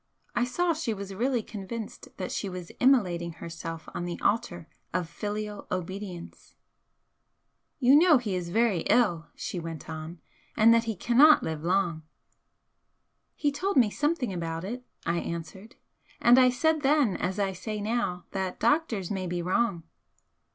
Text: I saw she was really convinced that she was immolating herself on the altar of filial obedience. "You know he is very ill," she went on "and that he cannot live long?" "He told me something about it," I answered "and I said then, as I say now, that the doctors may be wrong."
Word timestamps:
I 0.33 0.45
saw 0.45 0.73
she 0.73 0.95
was 0.95 1.13
really 1.13 1.43
convinced 1.43 2.07
that 2.17 2.31
she 2.31 2.49
was 2.49 2.71
immolating 2.79 3.33
herself 3.33 3.87
on 3.93 4.05
the 4.05 4.19
altar 4.19 4.67
of 4.95 5.07
filial 5.07 5.67
obedience. 5.71 6.55
"You 7.77 7.95
know 7.95 8.17
he 8.17 8.33
is 8.33 8.49
very 8.49 8.79
ill," 8.89 9.27
she 9.35 9.59
went 9.59 9.87
on 9.91 10.19
"and 10.57 10.73
that 10.73 10.85
he 10.85 10.95
cannot 10.95 11.43
live 11.43 11.63
long?" 11.63 12.01
"He 13.35 13.51
told 13.51 13.77
me 13.77 13.91
something 13.91 14.33
about 14.33 14.63
it," 14.63 14.83
I 15.05 15.19
answered 15.19 15.75
"and 16.19 16.39
I 16.39 16.49
said 16.49 16.81
then, 16.81 17.15
as 17.15 17.37
I 17.37 17.53
say 17.53 17.79
now, 17.79 18.25
that 18.31 18.59
the 18.59 18.65
doctors 18.69 19.11
may 19.11 19.27
be 19.27 19.43
wrong." 19.43 19.83